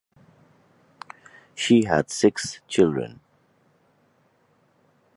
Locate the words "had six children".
1.85-3.19